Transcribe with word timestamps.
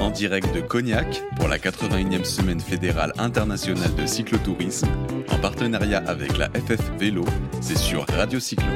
En 0.00 0.10
direct 0.10 0.54
de 0.54 0.60
Cognac 0.60 1.22
pour 1.36 1.48
la 1.48 1.58
81e 1.58 2.24
semaine 2.24 2.60
fédérale 2.60 3.12
internationale 3.18 3.94
de 3.94 4.06
cyclotourisme, 4.06 4.88
en 5.28 5.38
partenariat 5.38 6.02
avec 6.06 6.36
la 6.38 6.48
FF 6.48 6.90
Vélo, 6.98 7.24
c'est 7.60 7.78
sur 7.78 8.06
Radio 8.08 8.40
Cyclo. 8.40 8.66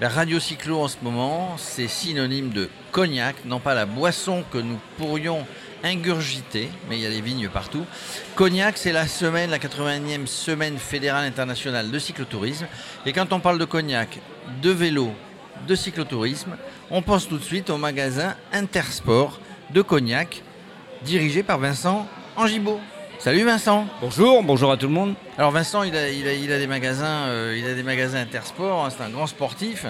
La 0.00 0.08
radio 0.08 0.40
cyclo 0.40 0.80
en 0.80 0.88
ce 0.88 0.96
moment, 1.02 1.56
c'est 1.58 1.86
synonyme 1.86 2.48
de 2.48 2.70
cognac, 2.90 3.36
non 3.44 3.60
pas 3.60 3.74
la 3.74 3.84
boisson 3.84 4.44
que 4.50 4.56
nous 4.56 4.78
pourrions 4.96 5.46
ingurgiter, 5.84 6.70
mais 6.88 6.98
il 6.98 7.02
y 7.02 7.06
a 7.06 7.10
des 7.10 7.20
vignes 7.20 7.48
partout. 7.48 7.84
Cognac, 8.34 8.76
c'est 8.76 8.92
la 8.92 9.06
semaine, 9.06 9.50
la 9.50 9.58
81e 9.58 10.26
semaine 10.26 10.78
fédérale 10.78 11.24
internationale 11.26 11.90
de 11.90 11.98
cyclotourisme. 11.98 12.66
Et 13.06 13.12
quand 13.12 13.32
on 13.32 13.40
parle 13.40 13.58
de 13.58 13.64
cognac, 13.64 14.18
de 14.62 14.70
vélo, 14.70 15.12
de 15.66 15.74
cyclotourisme, 15.74 16.56
on 16.90 17.02
pense 17.02 17.28
tout 17.28 17.38
de 17.38 17.44
suite 17.44 17.70
au 17.70 17.76
magasin 17.76 18.34
Intersport 18.52 19.40
de 19.70 19.82
cognac, 19.82 20.42
dirigé 21.02 21.42
par 21.42 21.58
Vincent 21.58 22.06
Angibaud. 22.36 22.80
Salut 23.22 23.44
Vincent. 23.44 23.86
Bonjour, 24.00 24.42
bonjour 24.42 24.72
à 24.72 24.78
tout 24.78 24.86
le 24.86 24.94
monde. 24.94 25.14
Alors 25.36 25.50
Vincent, 25.50 25.82
il 25.82 25.94
a, 25.94 26.08
il 26.08 26.26
a, 26.26 26.32
il 26.32 26.50
a 26.50 26.58
des 26.58 26.66
magasins, 26.66 27.26
euh, 27.26 27.54
il 27.58 27.66
a 27.66 27.74
des 27.74 27.82
magasins 27.82 28.18
Intersport. 28.18 28.86
hein, 28.86 28.88
c'est 28.88 29.04
un 29.04 29.10
grand 29.10 29.26
sportif. 29.26 29.84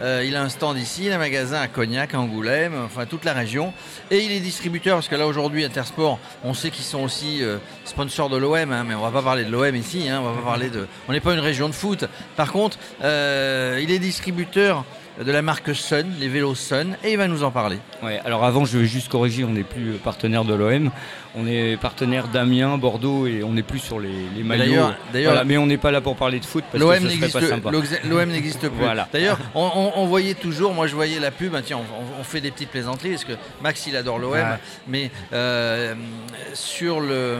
Euh, 0.00 0.22
il 0.24 0.36
a 0.36 0.42
un 0.42 0.48
stand 0.48 0.78
ici, 0.78 1.06
il 1.06 1.10
a 1.12 1.16
un 1.16 1.18
magasin 1.18 1.60
à 1.60 1.66
Cognac, 1.66 2.14
à 2.14 2.20
Angoulême, 2.20 2.74
enfin 2.84 3.04
toute 3.04 3.24
la 3.24 3.32
région. 3.32 3.72
Et 4.12 4.20
il 4.20 4.30
est 4.30 4.38
distributeur 4.38 4.98
parce 4.98 5.08
que 5.08 5.16
là 5.16 5.26
aujourd'hui 5.26 5.64
Intersport, 5.64 6.20
on 6.44 6.54
sait 6.54 6.70
qu'ils 6.70 6.84
sont 6.84 7.02
aussi 7.02 7.42
euh, 7.42 7.58
sponsors 7.84 8.28
de 8.28 8.36
l'OM, 8.36 8.54
hein, 8.70 8.84
mais 8.86 8.94
on 8.94 9.02
va 9.02 9.10
pas 9.10 9.22
parler 9.22 9.44
de 9.44 9.50
l'OM 9.50 9.74
ici. 9.74 10.08
hein, 10.08 10.20
on 10.22 10.30
va 10.30 10.40
pas 10.40 10.46
parler 10.46 10.70
de. 10.70 10.86
On 11.08 11.12
n'est 11.12 11.20
pas 11.20 11.34
une 11.34 11.40
région 11.40 11.68
de 11.68 11.74
foot. 11.74 12.04
Par 12.36 12.52
contre, 12.52 12.78
euh, 13.02 13.80
il 13.82 13.90
est 13.90 13.98
distributeur 13.98 14.84
de 15.24 15.32
la 15.32 15.42
marque 15.42 15.74
Sun, 15.74 16.06
les 16.20 16.28
vélos 16.28 16.54
Sun, 16.54 16.96
et 17.02 17.12
il 17.12 17.16
va 17.16 17.26
nous 17.28 17.42
en 17.44 17.50
parler. 17.50 17.78
Ouais, 18.02 18.20
alors 18.24 18.44
avant, 18.44 18.64
je 18.64 18.78
vais 18.78 18.86
juste 18.86 19.08
corriger, 19.08 19.44
on 19.44 19.50
n'est 19.50 19.62
plus 19.62 19.92
partenaire 20.02 20.44
de 20.44 20.54
l'OM. 20.54 20.90
On 21.38 21.46
est 21.46 21.76
partenaire 21.78 22.28
d'Amiens, 22.28 22.78
Bordeaux 22.78 23.26
et 23.26 23.42
on 23.44 23.52
n'est 23.52 23.62
plus 23.62 23.78
sur 23.78 24.00
les, 24.00 24.08
les 24.34 24.42
maillots. 24.42 24.64
D'ailleurs- 24.64 24.96
d'ailleurs- 25.12 25.32
Voilà, 25.32 25.44
mais 25.44 25.58
on 25.58 25.66
n'est 25.66 25.76
pas 25.76 25.90
là 25.90 26.00
pour 26.00 26.16
parler 26.16 26.40
de 26.40 26.46
foot 26.46 26.64
parce 26.72 26.82
L'OM 26.82 26.94
que 26.94 27.10
ce 27.10 27.16
serait 27.28 27.28
pas 27.28 27.46
sympa. 27.46 27.70
l'OM 28.04 28.30
n'existe 28.30 28.60
plus. 28.60 28.70
Voilà. 28.78 29.06
D'ailleurs, 29.12 29.38
on, 29.54 29.70
on- 29.74 29.92
on 29.96 30.06
voyait 30.06 30.32
toujours, 30.32 30.72
moi 30.72 30.86
je 30.86 30.94
voyais 30.94 31.20
la 31.20 31.30
pub, 31.30 31.54
hein, 31.54 31.60
tiens, 31.62 31.76
on, 31.78 32.20
on 32.20 32.24
fait 32.24 32.40
des 32.40 32.50
petites 32.50 32.70
plaisanteries 32.70 33.10
parce 33.10 33.24
que 33.24 33.34
Max 33.62 33.86
il 33.86 33.96
adore 33.96 34.18
l'OM, 34.18 34.32
Ouais. 34.32 34.42
mais 34.88 35.10
euh, 35.34 35.94
sur 36.54 37.00
le 37.00 37.38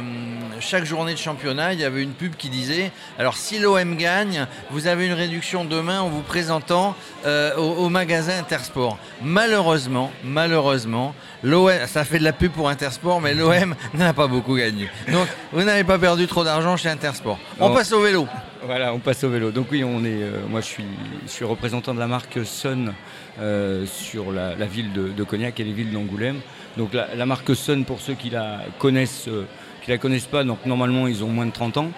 chaque 0.60 0.84
journée 0.84 1.12
de 1.14 1.18
championnat, 1.18 1.72
il 1.72 1.80
y 1.80 1.84
avait 1.84 2.02
une 2.02 2.12
pub 2.12 2.34
qui 2.36 2.50
disait 2.50 2.90
alors 3.18 3.36
si 3.38 3.58
l'OM 3.58 3.96
gagne, 3.96 4.46
vous 4.70 4.88
avez 4.88 5.06
une 5.06 5.14
réduction 5.14 5.64
demain 5.64 6.00
en 6.02 6.08
vous 6.10 6.20
présentant 6.22 6.94
euh, 7.24 7.56
au, 7.56 7.65
au 7.70 7.88
magasin 7.88 8.38
Intersport. 8.38 8.98
Malheureusement, 9.22 10.10
malheureusement, 10.24 11.14
l'OM, 11.42 11.70
ça 11.86 12.04
fait 12.04 12.18
de 12.18 12.24
la 12.24 12.32
pub 12.32 12.52
pour 12.52 12.68
Intersport, 12.68 13.20
mais 13.20 13.34
l'OM 13.34 13.74
n'a 13.94 14.12
pas 14.12 14.26
beaucoup 14.26 14.56
gagné. 14.56 14.88
Donc 15.10 15.26
vous 15.52 15.62
n'avez 15.62 15.84
pas 15.84 15.98
perdu 15.98 16.26
trop 16.26 16.44
d'argent 16.44 16.76
chez 16.76 16.88
Intersport. 16.88 17.38
On 17.60 17.72
passe 17.74 17.92
au 17.92 18.00
vélo. 18.00 18.26
Voilà, 18.64 18.92
on 18.92 18.98
passe 18.98 19.22
au 19.24 19.30
vélo. 19.30 19.50
Donc 19.50 19.68
oui, 19.70 19.84
on 19.84 20.04
est, 20.04 20.22
euh, 20.22 20.40
moi 20.48 20.60
je 20.60 20.66
suis, 20.66 20.84
je 21.26 21.30
suis 21.30 21.44
représentant 21.44 21.94
de 21.94 22.00
la 22.00 22.08
marque 22.08 22.44
Sun 22.44 22.94
euh, 23.40 23.86
sur 23.86 24.32
la, 24.32 24.56
la 24.56 24.66
ville 24.66 24.92
de, 24.92 25.08
de 25.08 25.22
Cognac 25.24 25.60
et 25.60 25.64
les 25.64 25.72
villes 25.72 25.92
d'Angoulême. 25.92 26.40
Donc 26.76 26.92
la, 26.92 27.14
la 27.14 27.26
marque 27.26 27.54
Sun, 27.54 27.84
pour 27.84 28.00
ceux 28.00 28.14
qui 28.14 28.30
la 28.30 28.60
connaissent, 28.78 29.28
euh, 29.28 29.46
qui 29.82 29.90
la 29.90 29.98
connaissent 29.98 30.26
pas, 30.26 30.42
donc 30.42 30.66
normalement 30.66 31.06
ils 31.06 31.22
ont 31.22 31.28
moins 31.28 31.46
de 31.46 31.52
30 31.52 31.76
ans. 31.76 31.90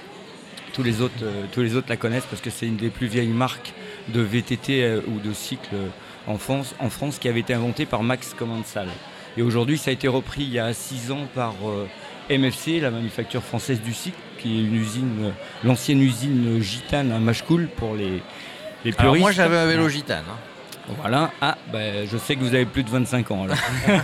Tous 0.75 0.83
les 0.83 1.01
autres, 1.01 1.15
tous 1.53 1.63
les 1.63 1.75
autres 1.75 1.89
la 1.89 1.97
connaissent 1.97 2.27
parce 2.27 2.43
que 2.43 2.51
c'est 2.51 2.67
une 2.67 2.77
des 2.77 2.91
plus 2.91 3.07
vieilles 3.07 3.27
marques 3.29 3.73
de 4.09 4.21
VTT 4.21 4.83
euh, 4.83 5.01
ou 5.09 5.19
de 5.21 5.33
cycle 5.33 5.69
euh, 5.75 5.89
en 6.27 6.39
France, 6.39 6.75
en 6.81 6.91
France 6.91 7.19
qui 7.19 7.29
avait 7.29 7.41
été 7.41 7.55
inventée 7.55 7.87
par 7.87 8.03
Max 8.03 8.35
Commensal. 8.35 8.89
Et 9.37 9.43
aujourd'hui, 9.43 9.79
ça 9.79 9.91
a 9.91 9.93
été 9.93 10.09
repris 10.09 10.43
il 10.43 10.53
y 10.53 10.59
a 10.59 10.73
6 10.73 11.13
ans 11.13 11.27
par 11.35 11.55
euh, 11.67 11.87
MFC, 12.31 12.81
la 12.81 12.91
manufacture 12.91 13.43
française 13.43 13.81
du 13.81 13.93
cycle, 13.95 14.19
qui 14.39 14.59
est 14.59 14.61
une 14.63 14.75
usine, 14.75 15.33
l'ancienne 15.65 16.01
usine 16.03 16.61
gitane 16.61 17.13
à 17.13 17.19
Machecoul 17.19 17.69
pour 17.77 17.95
les, 17.95 18.23
les 18.85 18.93
Alors 18.99 19.17
moi 19.17 19.33
j'avais 19.33 19.57
un 19.57 19.67
vélo 19.67 19.89
gitane. 19.89 20.25
hein. 20.29 20.37
Voilà. 20.97 21.31
Ah, 21.41 21.57
ben, 21.73 22.07
je 22.07 22.17
sais 22.17 22.35
que 22.37 22.41
vous 22.41 22.55
avez 22.55 22.67
plus 22.67 22.83
de 22.83 22.91
25 22.91 23.31
ans 23.31 23.45
alors. 23.45 23.57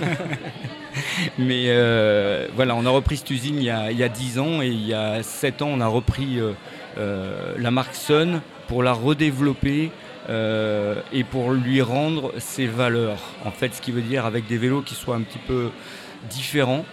Mais 1.39 1.65
euh, 1.69 2.49
voilà, 2.55 2.75
on 2.75 2.87
a 2.87 2.91
repris 2.91 3.17
cette 3.17 3.31
usine 3.31 3.57
il 3.57 3.65
y, 3.65 3.71
a, 3.71 3.91
il 3.91 3.99
y 3.99 4.03
a 4.03 4.09
10 4.09 4.39
ans 4.39 4.63
et 4.63 4.69
il 4.69 4.87
y 4.87 4.95
a 4.95 5.23
7 5.23 5.63
ans, 5.63 5.69
on 5.73 5.81
a 5.81 5.87
repris 5.87 6.39
euh, 6.39 6.53
euh, 6.99 7.55
la 7.59 7.71
marque 7.71 7.95
Sun 7.95 8.41
pour 8.69 8.83
la 8.83 8.93
redévelopper 8.93 9.91
et 11.13 11.25
pour 11.25 11.53
lui 11.53 11.83
rendre 11.83 12.33
ses 12.39 12.67
valeurs. 12.67 13.19
En 13.45 13.51
fait, 13.51 13.75
ce 13.75 13.83
qui 13.83 13.93
veut 13.93 14.01
dire 14.01 14.25
avec 14.25 14.47
des 14.47 14.57
vélos 14.57 14.81
qui 14.81 14.95
soient 14.95 15.17
un 15.17 15.21
petit 15.21 15.39
peu 15.39 15.69
différents. 16.31 16.87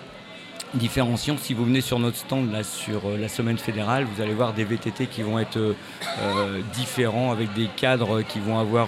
Différenciants, 0.74 1.36
si 1.38 1.54
vous 1.54 1.66
venez 1.66 1.82
sur 1.82 2.00
notre 2.00 2.16
stand 2.16 2.50
là 2.50 2.64
sur 2.64 3.02
euh, 3.06 3.18
la 3.18 3.28
semaine 3.28 3.58
fédérale, 3.58 4.06
vous 4.06 4.22
allez 4.22 4.34
voir 4.34 4.54
des 4.54 4.64
VTT 4.64 5.08
qui 5.08 5.22
vont 5.22 5.38
être 5.38 5.58
euh, 5.58 5.74
euh, 6.22 6.62
différents 6.74 7.34
avec 7.34 7.54
des 7.54 7.68
cadres 7.76 8.22
qui 8.22 8.40
vont 8.40 8.58
avoir 8.58 8.88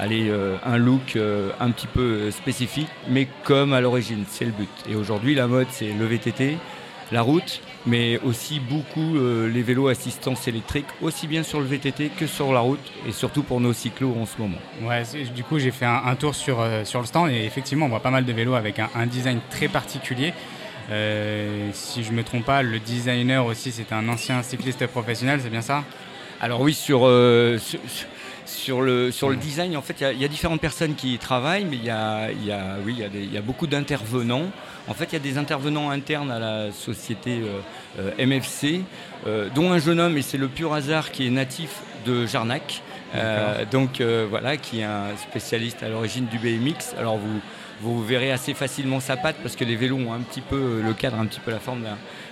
un 0.00 0.76
look 0.78 1.16
un 1.60 1.70
petit 1.70 1.86
peu 1.86 2.32
spécifique, 2.32 2.88
mais 3.08 3.28
comme 3.44 3.72
à 3.72 3.80
l'origine, 3.80 4.24
c'est 4.28 4.46
le 4.46 4.50
but. 4.50 4.68
Et 4.90 4.96
aujourd'hui, 4.96 5.36
la 5.36 5.46
mode, 5.46 5.68
c'est 5.70 5.92
le 5.92 6.04
VTT, 6.06 6.56
la 7.12 7.22
route, 7.22 7.60
mais 7.86 8.18
aussi 8.24 8.58
beaucoup 8.58 9.14
les 9.46 9.62
vélos 9.62 9.86
assistance 9.86 10.48
électrique, 10.48 10.86
aussi 11.02 11.28
bien 11.28 11.44
sur 11.44 11.60
le 11.60 11.66
VTT 11.66 12.10
que 12.18 12.26
sur 12.26 12.52
la 12.52 12.60
route, 12.60 12.80
et 13.06 13.12
surtout 13.12 13.44
pour 13.44 13.60
nos 13.60 13.72
cyclos 13.72 14.16
en 14.20 14.26
ce 14.26 14.40
moment. 14.40 14.58
Ouais, 14.82 15.04
du 15.32 15.44
coup, 15.44 15.60
j'ai 15.60 15.70
fait 15.70 15.86
un, 15.86 16.16
tour 16.16 16.34
sur, 16.34 16.66
sur 16.84 17.00
le 17.00 17.06
stand 17.06 17.30
et 17.30 17.44
effectivement, 17.44 17.86
on 17.86 17.90
voit 17.90 18.00
pas 18.00 18.10
mal 18.10 18.24
de 18.24 18.32
vélos 18.32 18.54
avec 18.54 18.80
un 18.80 19.06
design 19.06 19.38
très 19.50 19.68
particulier. 19.68 20.32
Euh, 20.90 21.70
si 21.72 22.04
je 22.04 22.12
me 22.12 22.22
trompe 22.24 22.44
pas, 22.44 22.62
le 22.62 22.78
designer 22.78 23.44
aussi, 23.46 23.72
c'est 23.72 23.92
un 23.92 24.08
ancien 24.08 24.42
cycliste 24.42 24.86
professionnel, 24.86 25.40
c'est 25.42 25.50
bien 25.50 25.62
ça? 25.62 25.84
Alors 26.40 26.60
oui, 26.60 26.74
sur, 26.74 27.06
euh, 27.06 27.56
sur, 27.58 27.78
sur 28.44 28.82
le, 28.82 29.10
sur 29.12 29.30
le 29.30 29.36
design, 29.36 29.76
en 29.76 29.82
fait, 29.82 29.94
il 30.00 30.02
y 30.02 30.06
a- 30.06 30.12
il 30.12 30.20
y, 30.20 30.24
a 30.24 30.28
différentes 30.28 30.60
personnes 30.60 30.94
qui 30.94 31.14
y 31.14 31.18
travaillent, 31.18 31.64
mais 31.64 31.76
il 31.76 31.84
y 31.84 31.90
a, 31.90 32.30
y 32.32 32.50
a- 32.50 32.76
oui, 32.84 32.96
y 32.98 33.04
a 33.04 33.08
des- 33.08 33.22
il 33.22 33.32
y 33.32 33.38
a 33.38 33.42
beaucoup 33.42 33.66
d'intervenants. 33.68 34.50
En 34.88 34.94
fait, 34.94 35.04
il 35.04 35.12
y 35.12 35.16
a 35.16 35.20
des 35.20 35.38
intervenants 35.38 35.90
internes 35.90 36.30
à 36.32 36.40
la 36.40 36.72
société 36.72 37.40
euh, 38.00 38.10
MFC, 38.18 38.80
dont 39.54 39.70
un 39.70 39.78
jeune 39.78 40.00
homme, 40.00 40.18
et 40.18 40.22
c'est 40.22 40.38
le 40.38 40.48
pur 40.48 40.74
hasard, 40.74 41.12
qui 41.12 41.26
est 41.26 41.30
natif 41.30 41.70
de 42.04 42.26
Jarnac. 42.26 42.82
Donc 43.70 44.02
voilà, 44.30 44.56
qui 44.56 44.80
est 44.80 44.84
un 44.84 45.16
spécialiste 45.16 45.84
à 45.84 45.88
l'origine 45.88 46.26
du 46.26 46.38
BMX. 46.38 46.94
Alors 46.98 47.18
vous, 47.18 47.40
vous 47.80 48.02
verrez 48.04 48.30
assez 48.30 48.54
facilement 48.54 49.00
sa 49.00 49.16
patte 49.16 49.36
parce 49.42 49.56
que 49.56 49.64
les 49.64 49.76
vélos 49.76 49.96
ont 49.96 50.12
un 50.12 50.20
petit 50.20 50.40
peu 50.40 50.56
euh, 50.56 50.82
le 50.82 50.92
cadre, 50.94 51.18
un 51.18 51.26
petit 51.26 51.40
peu 51.40 51.50
la 51.50 51.58
forme 51.58 51.82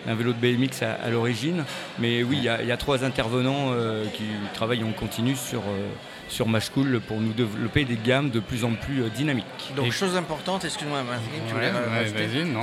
d'un 0.07 0.15
vélo 0.15 0.33
de 0.33 0.39
BMX 0.39 0.83
à, 0.83 1.11
l'origine. 1.11 1.65
Mais 1.99 2.23
oui, 2.23 2.37
il 2.39 2.45
y, 2.45 2.49
a- 2.49 2.63
il 2.63 2.69
y 2.69 2.73
a 2.73 2.77
trois 2.77 3.05
intervenants 3.05 3.73
euh, 3.73 4.05
qui 4.15 4.25
travaillent 4.55 4.85
en 4.85 4.93
continu 4.93 5.35
sur, 5.37 5.61
euh, 5.61 5.89
sur 6.31 6.49
Machecoul 6.49 7.01
pour 7.07 7.21
nous 7.21 7.33
développer 7.33 7.85
des 7.85 7.97
gammes 7.97 8.31
de 8.31 8.41
plus 8.41 8.65
en 8.65 8.73
plus 8.73 9.03
euh, 9.03 9.09
dynamiques. 9.09 9.45
Donc 9.77 9.87
Et- 9.87 9.91
chose 9.91 10.17
importante, 10.17 10.65
excuse-moi 10.65 11.01
Ouais, 11.01 12.13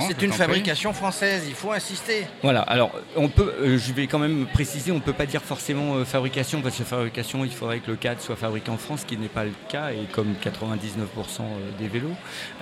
C'est 0.08 0.22
une 0.22 0.32
fabrication 0.32 0.92
française, 0.92 1.44
il 1.46 1.54
faut 1.54 1.72
insister. 1.72 2.26
Voilà, 2.42 2.62
alors 2.62 2.90
on 3.16 3.28
peut, 3.28 3.52
euh, 3.60 3.78
je 3.78 3.92
vais 3.92 4.06
quand 4.06 4.18
même 4.18 4.46
préciser, 4.46 4.90
on 4.90 4.96
ne 4.96 5.00
peut 5.00 5.12
pas 5.12 5.26
dire 5.26 5.42
forcément 5.42 5.96
euh, 5.96 6.04
fabrication, 6.04 6.62
parce 6.62 6.76
que 6.76 6.84
fabrication, 6.84 7.44
il 7.44 7.52
faudrait 7.52 7.80
que 7.80 7.90
le 7.90 7.96
cadre 7.96 8.20
soit 8.20 8.36
fabriqué 8.36 8.70
en 8.70 8.78
France, 8.78 9.00
ce 9.02 9.06
qui 9.06 9.16
n'est 9.16 9.28
pas 9.28 9.44
le 9.44 9.52
cas, 9.68 9.90
et 9.92 10.06
comme 10.12 10.34
99% 10.42 11.42
des 11.78 11.88
vélos. 11.88 12.08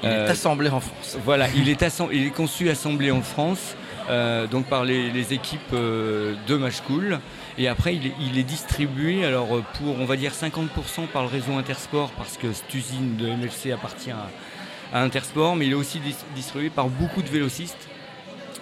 Il 0.03 0.09
est 0.09 0.12
assemblé 0.28 0.69
en 0.69 0.81
France. 0.81 1.17
Voilà, 1.25 1.47
il 1.55 1.69
est, 1.69 1.83
il 2.12 2.27
est 2.27 2.31
conçu, 2.31 2.69
assemblé 2.69 3.11
en 3.11 3.23
France, 3.23 3.77
donc 4.50 4.67
par 4.67 4.84
les, 4.84 5.11
les 5.11 5.33
équipes 5.33 5.73
de 5.73 6.56
Machecoul. 6.56 7.21
Et 7.59 7.69
après, 7.69 7.97
il 7.97 8.06
est, 8.09 8.12
il 8.21 8.38
est 8.38 8.43
distribué 8.43 9.25
alors, 9.25 9.62
pour, 9.78 9.99
on 9.99 10.05
va 10.05 10.17
dire, 10.17 10.33
50% 10.33 10.96
par 11.05 11.23
le 11.23 11.29
réseau 11.29 11.53
Intersport, 11.53 12.11
parce 12.12 12.38
que 12.38 12.53
cette 12.53 12.73
usine 12.73 13.17
de 13.17 13.29
MFC 13.29 13.73
appartient 13.73 14.11
à, 14.11 14.31
Intersport, 14.94 15.56
mais 15.56 15.67
il 15.67 15.73
est 15.73 15.76
aussi 15.76 16.00
dis- 16.00 16.17
distribué 16.35 16.70
par 16.70 16.88
beaucoup 16.88 17.20
de 17.20 17.29
vélocistes. 17.29 17.88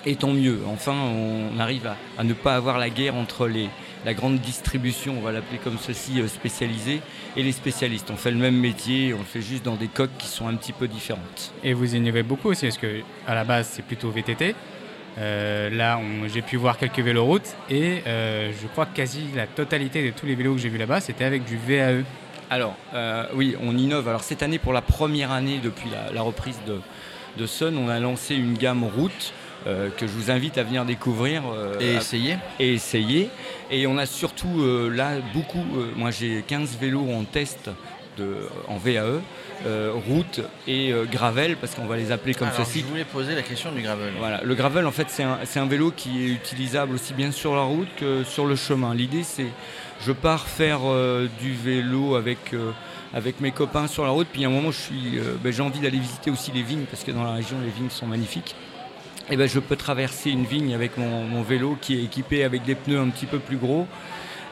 Et 0.07 0.17
tant 0.17 0.33
mieux. 0.33 0.61
Enfin, 0.67 0.93
on 0.93 1.59
arrive 1.59 1.91
à, 2.19 2.25
ne 2.25 2.35
pas 2.35 2.57
avoir 2.57 2.79
la 2.79 2.91
guerre 2.91 3.15
entre 3.15 3.47
les, 3.47 3.71
la 4.05 4.13
grande 4.13 4.39
distribution, 4.39 5.15
on 5.19 5.23
va 5.23 5.33
l'appeler 5.33 5.59
comme 5.59 5.79
ceci, 5.79 6.21
euh, 6.21 6.29
spécialisée, 6.29 7.01
et 7.37 7.43
les 7.43 7.53
spécialistes. 7.53 8.11
On 8.11 8.17
fait 8.17 8.31
le 8.31 8.37
même 8.37 8.57
métier, 8.57 9.15
on 9.15 9.19
le 9.19 9.25
fait 9.25 9.41
juste 9.41 9.65
dans 9.65 9.77
des 9.77 9.89
coques 9.89 10.17
qui 10.19 10.27
sont 10.27 10.49
un 10.49 10.55
petit 10.57 10.73
peu 10.73 10.89
différentes. 10.89 11.53
Et 11.63 11.73
vous 11.73 11.95
innovez 11.95 12.23
beaucoup 12.23 12.49
aussi, 12.49 12.67
parce 12.67 12.79
que 12.79 13.01
la 13.27 13.45
base, 13.45 13.69
c'est 13.73 13.85
plutôt 13.85 14.11
VTT. 14.11 14.55
Euh, 15.19 15.71
là, 15.71 16.01
j'ai 16.27 16.43
pu 16.43 16.57
voir 16.57 16.77
quelques 16.77 16.99
vélos 16.99 17.25
routes 17.25 17.55
et 17.71 18.03
euh, 18.07 18.51
je 18.61 18.67
crois 18.67 18.87
que 18.87 18.97
quasi 18.97 19.29
la 19.35 19.47
totalité 19.47 20.05
de 20.05 20.11
tous 20.11 20.27
les 20.27 20.35
vélos 20.35 20.55
que 20.55 20.61
j'ai 20.61 20.69
vus 20.69 20.79
là-bas, 20.79 21.01
c'était 21.01 21.25
avec 21.25 21.45
du 21.45 21.57
VAE. 21.57 22.03
Alors, 22.55 22.77
euh, 22.95 23.25
oui, 23.35 23.57
on 23.61 23.77
innove. 23.77 24.07
Alors, 24.09 24.23
cette 24.23 24.41
année, 24.45 24.61
pour 24.61 24.73
la 24.73 24.81
première 24.81 25.33
année 25.33 25.59
depuis 25.61 25.91
la, 25.91 26.13
la 26.13 26.23
reprise 26.23 26.57
de, 26.69 26.79
de 27.37 27.47
Sun, 27.47 27.77
on 27.77 27.89
a 27.89 27.99
lancé 27.99 28.37
une 28.37 28.55
gamme 28.55 28.85
route 28.85 29.33
euh, 29.67 29.89
que 29.91 30.07
je 30.07 30.13
vous 30.13 30.31
invite 30.31 30.57
à 30.57 30.63
venir 30.63 30.85
découvrir 30.85 31.43
euh, 31.53 31.81
Et 31.81 31.97
à- 31.97 31.99
essayer. 31.99 32.37
et 32.61 32.75
essayer. 32.75 33.29
Et 33.73 33.89
on 33.89 33.99
a 33.99 34.07
surtout 34.07 34.63
là 34.89 35.15
beaucoup, 35.35 35.65
moi 35.97 36.13
j'ai 36.13 36.45
15 36.47 36.77
vélos 36.81 37.09
en 37.13 37.25
test 37.25 37.71
de, 38.17 38.37
en 38.69 38.77
VAE, 38.77 39.21
euh, 39.67 39.93
route 40.09 40.41
et 40.67 40.93
euh, 40.93 41.05
gravel, 41.05 41.57
parce 41.57 41.75
qu'on 41.75 41.87
va 41.87 41.97
les 41.97 42.13
appeler 42.13 42.35
comme 42.35 42.49
Alors, 42.49 42.67
ceci. 42.67 42.81
je 42.81 42.87
voulais 42.87 43.05
poser 43.05 43.35
la 43.35 43.43
question 43.43 43.73
du 43.73 43.83
gravel. 43.83 44.13
Voilà, 44.19 44.43
le 44.43 44.55
gravel 44.55 44.87
en 44.87 44.91
fait 44.91 45.07
c'est 45.09 45.59
un, 45.59 45.67
vélo 45.67 45.91
qui 45.91 46.25
est 46.25 46.29
utilisable 46.29 46.95
aussi 46.95 47.15
bien 47.15 47.31
sur 47.33 47.55
la 47.55 47.63
route 47.63 47.89
que 47.97 48.25
sur 48.25 48.47
le 48.47 48.57
chemin. 48.57 48.95
L'idée 48.95 49.23
c'est 49.23 49.47
je 50.05 50.13
pars 50.13 50.47
faire 50.47 50.81
euh, 50.85 51.29
du 51.41 51.55
vélo 51.55 52.17
avec, 52.17 52.55
avec 53.15 53.41
mes 53.41 53.53
copains 53.53 53.87
sur 53.87 54.05
la 54.05 54.11
route, 54.11 54.27
puis 54.31 54.45
à 54.45 54.49
un 54.49 54.51
moment 54.51 54.71
ben, 55.43 55.53
j'ai 55.53 55.63
envie 55.63 55.81
d'aller 55.81 55.99
visiter 55.99 56.31
aussi 56.31 56.53
les 56.53 56.63
vignes 56.63 56.85
parce 56.91 57.05
que 57.05 57.11
dans 57.11 57.25
la 57.25 57.33
région 57.33 57.57
les 57.65 57.71
vignes 57.71 57.91
sont 57.91 58.07
magnifiques. 58.07 58.55
Et 59.31 59.37
ben, 59.37 59.49
je 59.49 59.59
peux 59.59 59.77
traverser 59.77 60.31
une 60.31 60.45
vigne 60.45 60.75
avec 60.75 60.99
mon, 60.99 61.25
mon 61.25 61.43
vélo 61.43 61.79
qui 61.81 61.95
est 61.95 62.05
équipé 62.05 62.45
avec 62.45 62.65
des 62.65 62.75
pneus 62.75 63.01
un 63.01 63.09
petit 63.09 63.27
peu 63.27 63.39
plus 63.39 63.57
gros, 63.57 63.87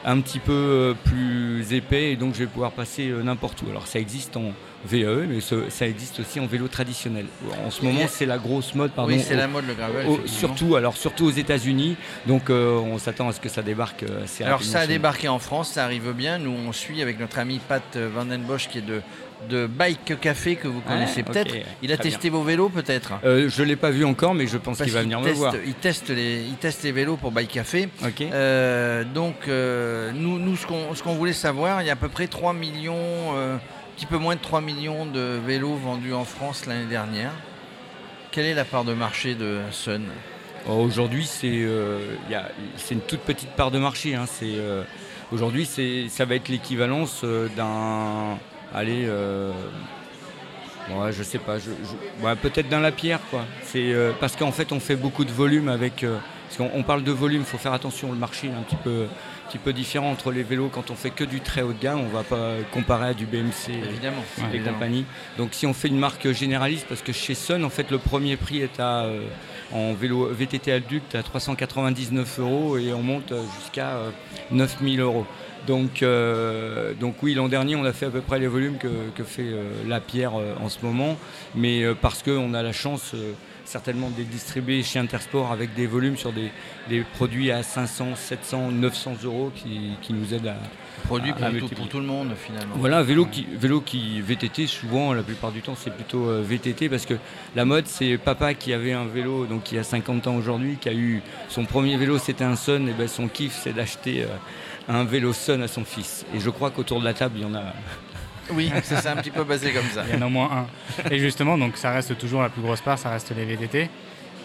un 0.05 0.19
petit 0.21 0.39
peu 0.39 0.51
euh, 0.51 0.93
plus 1.05 1.73
épais, 1.73 2.11
et 2.11 2.15
donc 2.15 2.33
je 2.33 2.39
vais 2.39 2.47
pouvoir 2.47 2.71
passer 2.71 3.09
euh, 3.09 3.23
n'importe 3.23 3.61
où. 3.61 3.69
Alors 3.69 3.87
ça 3.87 3.99
existe 3.99 4.35
en 4.37 4.51
VAE, 4.85 5.25
mais 5.29 5.39
ce- 5.39 5.69
ça 5.69 5.87
existe 5.87 6.19
aussi 6.19 6.39
en 6.41 6.45
vélo 6.45 6.67
traditionnel. 6.67 7.25
En 7.65 7.71
ce 7.71 7.83
moment 7.83 8.01
c'est 8.09 8.25
la 8.25 8.37
grosse 8.37 8.75
mode, 8.75 8.91
pardon. 8.91 9.13
oui, 9.13 9.21
c'est 9.25 9.35
la 9.37 9.47
mode 9.47 9.65
le 9.65 9.73
gravel. 9.75 10.07
au- 10.07 10.19
surtout, 10.27 10.75
alors 10.75 10.97
surtout 10.97 11.25
aux 11.25 11.31
États-Unis, 11.31 11.95
donc 12.27 12.49
euh, 12.49 12.77
on 12.79 12.97
s'attend 12.97 13.29
à 13.29 13.31
ce 13.33 13.39
que 13.39 13.47
ça 13.49 13.61
débarque 13.61 14.03
assez 14.23 14.43
Alors 14.43 14.61
ça 14.63 14.81
a 14.81 14.87
débarqué 14.87 15.27
en 15.29 15.39
France, 15.39 15.69
ça 15.71 15.85
arrive 15.85 16.11
bien. 16.11 16.37
Nous 16.37 16.51
on 16.51 16.73
suit 16.73 17.01
avec 17.01 17.19
notre 17.19 17.39
ami 17.39 17.59
Pat 17.65 17.95
Vandenbosch 17.97 18.67
qui 18.67 18.79
est 18.79 18.81
de, 18.81 19.01
de 19.49 19.67
Bike 19.67 20.19
Café 20.19 20.55
que 20.55 20.67
vous 20.67 20.81
connaissez 20.81 21.23
peut-être. 21.23 21.55
Il 21.81 21.91
a 21.91 21.97
très 21.97 22.09
testé 22.09 22.29
vos 22.29 22.43
vélos 22.43 22.69
peut-être? 22.69 23.13
Euh, 23.23 23.49
je 23.49 23.63
l'ai 23.63 23.75
pas 23.75 23.89
vu 23.91 24.05
encore, 24.05 24.33
mais 24.33 24.47
je 24.47 24.57
pense 24.57 24.81
qu'il 24.81 24.91
va 24.91 25.01
venir 25.01 25.19
me 25.21 25.31
voir. 25.31 25.53
Il 25.65 25.73
teste, 25.73 26.09
les, 26.09 26.43
il 26.43 26.55
teste 26.55 26.83
les 26.83 26.91
vélos 26.91 27.17
pour 27.17 27.31
Bike 27.31 27.51
Café. 27.51 27.89
Euh, 28.21 29.03
donc, 29.03 29.35
euh, 29.47 30.11
nous, 30.13 30.39
nous, 30.39 30.55
ce 30.55 31.03
qu'on 31.03 31.13
voulait 31.15 31.33
savoir, 31.33 31.81
il 31.81 31.87
y 31.87 31.89
a 31.89 31.93
à 31.93 31.97
peu 31.97 32.09
près 32.09 32.27
3 32.27 32.53
millions, 32.53 32.95
euh, 33.35 33.55
un 33.55 33.59
petit 33.95 34.05
peu 34.05 34.17
moins 34.17 34.35
de 34.35 34.41
3 34.41 34.61
millions 34.61 35.05
de 35.05 35.39
vélos 35.45 35.75
vendus 35.75 36.13
en 36.13 36.25
France 36.25 36.65
l'année 36.65 36.85
dernière. 36.89 37.31
Quelle 38.31 38.45
est 38.45 38.55
la 38.55 38.65
part 38.65 38.83
de 38.83 38.93
marché 38.93 39.35
de 39.35 39.59
Sun? 39.71 40.03
Oh, 40.67 40.71
Aujourd'hui, 40.75 41.25
c'est 41.25 41.49
euh, 41.51 41.99
une 42.89 43.01
toute 43.01 43.19
petite 43.19 43.51
part 43.51 43.69
de 43.69 43.79
marché. 43.79 44.15
hein. 44.15 44.25
Euh, 44.41 44.83
Aujourd'hui, 45.31 45.65
ça 46.09 46.25
va 46.25 46.35
être 46.35 46.47
l'équivalence 46.47 47.21
euh, 47.23 47.47
d'un. 47.55 48.37
Allez. 48.73 49.05
euh, 49.07 49.51
ouais, 50.89 51.11
je 51.11 51.23
sais 51.23 51.37
pas. 51.39 51.57
Je, 51.59 51.69
Peut-être 52.41 52.69
d'un 52.69 52.79
Lapierre, 52.79 53.19
quoi. 53.29 53.45
C'est, 53.63 53.93
euh, 53.93 54.11
parce 54.19 54.35
qu'en 54.35 54.51
fait, 54.51 54.71
on 54.71 54.79
fait 54.79 54.95
beaucoup 54.95 55.25
de 55.25 55.31
volume 55.31 55.69
avec. 55.69 56.03
euh, 56.03 56.17
parce 56.57 56.69
qu'on 56.69 56.77
on 56.77 56.83
parle 56.83 57.03
de 57.03 57.11
volume, 57.11 57.41
il 57.41 57.45
faut 57.45 57.57
faire 57.57 57.73
attention. 57.73 58.11
Le 58.11 58.17
marché 58.17 58.47
est 58.47 58.51
un 58.51 58.61
petit 58.61 58.75
peu, 58.75 59.05
un 59.05 59.49
petit 59.49 59.57
peu 59.57 59.73
différent 59.73 60.11
entre 60.11 60.31
les 60.31 60.43
vélos. 60.43 60.69
Quand 60.71 60.91
on 60.91 60.95
fait 60.95 61.09
que 61.09 61.23
du 61.23 61.41
très 61.41 61.61
haut 61.61 61.73
de 61.73 61.81
gamme, 61.81 61.99
on 62.01 62.09
va 62.15 62.23
pas 62.23 62.51
comparer 62.71 63.07
à 63.09 63.13
du 63.13 63.25
BMC. 63.25 63.69
euh, 63.69 63.89
Évidemment. 63.89 64.23
et 64.39 64.55
évidemment. 64.55 64.73
compagnie. 64.77 65.05
Donc 65.37 65.49
si 65.53 65.65
on 65.65 65.73
fait 65.73 65.87
une 65.87 65.97
marque 65.99 66.31
généraliste, 66.31 66.85
parce 66.87 67.01
que 67.01 67.11
chez 67.11 67.33
Sun, 67.33 67.63
en 67.65 67.69
fait, 67.69 67.89
le 67.89 67.97
premier 67.97 68.37
prix 68.37 68.59
est 68.61 68.79
à, 68.79 69.03
euh, 69.05 69.21
en 69.73 69.93
vélo 69.93 70.27
VTT 70.31 70.71
adulte 70.71 71.15
à 71.15 71.23
399 71.23 72.39
euros 72.39 72.77
et 72.77 72.93
on 72.93 73.01
monte 73.01 73.31
euh, 73.31 73.41
jusqu'à 73.59 73.89
euh, 73.95 74.09
9000 74.51 74.99
euros. 74.99 75.25
Donc, 75.65 76.03
euh, 76.03 76.93
donc 76.93 77.15
oui, 77.23 77.33
l'an 77.35 77.47
dernier, 77.47 77.75
on 77.77 77.85
a 77.85 77.93
fait 77.93 78.07
à 78.07 78.09
peu 78.09 78.19
près 78.21 78.37
les 78.37 78.47
volumes 78.47 78.77
que, 78.77 78.89
que 79.15 79.23
fait 79.23 79.43
euh, 79.45 79.63
la 79.87 80.01
pierre 80.01 80.33
euh, 80.37 80.53
en 80.61 80.67
ce 80.69 80.79
moment, 80.83 81.17
mais 81.55 81.83
euh, 81.83 81.95
parce 81.99 82.21
qu'on 82.21 82.53
a 82.53 82.61
la 82.61 82.73
chance 82.73 83.11
euh, 83.15 83.31
certainement 83.65 84.09
de 84.09 84.17
les 84.17 84.23
distribuer 84.23 84.83
chez 84.83 84.99
Intersport 84.99 85.51
avec 85.51 85.73
des 85.73 85.87
volumes 85.87 86.17
sur 86.17 86.31
des, 86.31 86.51
des 86.89 87.01
produits 87.01 87.51
à 87.51 87.63
500, 87.63 88.15
700, 88.15 88.71
900 88.71 89.17
euros 89.23 89.51
qui, 89.55 89.91
qui 90.01 90.13
nous 90.13 90.33
aident 90.33 90.47
à, 90.47 90.57
Produit 91.05 91.31
à 91.31 91.51
pour, 91.59 91.69
pour 91.69 91.89
tout 91.89 91.99
le 91.99 92.05
monde 92.05 92.33
finalement. 92.37 92.75
voilà, 92.77 93.03
vélo 93.03 93.25
qui, 93.25 93.45
vélo 93.51 93.81
qui 93.81 94.21
VTT, 94.21 94.67
souvent, 94.67 95.13
la 95.13 95.23
plupart 95.23 95.51
du 95.51 95.61
temps, 95.61 95.75
c'est 95.75 95.93
plutôt 95.93 96.29
euh, 96.29 96.41
VTT 96.41 96.87
parce 96.87 97.05
que 97.05 97.15
la 97.55 97.65
mode, 97.65 97.87
c'est 97.87 98.17
papa 98.17 98.53
qui 98.53 98.73
avait 98.73 98.93
un 98.93 99.05
vélo, 99.05 99.45
donc 99.45 99.63
qui 99.63 99.77
a 99.77 99.83
50 99.83 100.27
ans 100.27 100.35
aujourd'hui, 100.35 100.77
qui 100.79 100.89
a 100.89 100.93
eu 100.93 101.21
son 101.49 101.65
premier 101.65 101.97
vélo, 101.97 102.17
c'était 102.19 102.45
un 102.45 102.55
Sun, 102.55 102.87
et 102.87 102.93
ben 102.93 103.07
son 103.07 103.27
kiff, 103.27 103.59
c'est 103.63 103.73
d'acheter 103.73 104.23
euh, 104.23 104.27
un 104.87 105.03
vélo 105.03 105.33
Sun 105.33 105.61
à 105.61 105.67
son 105.67 105.83
fils. 105.83 106.25
Et 106.33 106.39
je 106.39 106.49
crois 106.49 106.71
qu'autour 106.71 106.99
de 106.99 107.05
la 107.05 107.13
table, 107.13 107.35
il 107.37 107.41
y 107.41 107.45
en 107.45 107.55
a. 107.55 107.73
Oui, 108.51 108.71
ça 108.83 109.01
s'est 109.01 109.09
un 109.09 109.15
petit 109.17 109.31
peu 109.31 109.43
basé 109.43 109.71
comme 109.71 109.87
ça. 109.93 110.03
Il 110.07 110.13
y 110.15 110.17
en 110.17 110.21
a 110.21 110.25
au 110.25 110.29
moins 110.29 110.65
un. 111.05 111.09
Et 111.11 111.19
justement, 111.19 111.57
donc 111.57 111.77
ça 111.77 111.91
reste 111.91 112.17
toujours 112.17 112.41
la 112.41 112.49
plus 112.49 112.61
grosse 112.61 112.81
part, 112.81 112.97
ça 112.99 113.09
reste 113.09 113.33
les 113.35 113.45
VTT. 113.45 113.89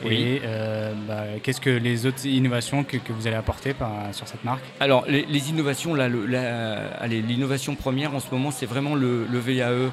Oui. 0.05 0.15
Et 0.15 0.43
euh, 0.45 0.93
bah, 1.09 1.25
qu'est-ce 1.43 1.61
que 1.61 1.71
les 1.71 2.06
autres 2.06 2.25
innovations 2.25 2.85
que, 2.85 2.99
que 2.99 3.12
vous 3.12 3.27
allez 3.27 3.35
apporter 3.35 3.75
par- 3.75 3.91
sur 4.12 4.29
cette 4.29 4.45
marque? 4.45 4.62
Alors, 4.79 5.05
les, 5.09 5.27
les 5.27 5.50
innovations, 5.50 5.93
là, 5.95 6.09
le- 6.09 6.25
la- 6.27 6.87
allez, 7.00 7.21
l'innovation 7.21 7.75
première 7.75 8.15
en 8.15 8.21
ce 8.21 8.31
moment, 8.31 8.53
c'est 8.53 8.67
vraiment 8.67 8.95
le, 8.95 9.27
le 9.29 9.39
VAE 9.41 9.91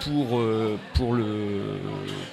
pour, 0.00 0.38
euh, 0.38 0.76
pour, 0.94 1.14
le, 1.14 1.24